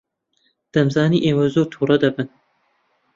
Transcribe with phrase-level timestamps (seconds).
[0.73, 2.27] دەمزانی ئێوە زۆر تووڕە دەبن.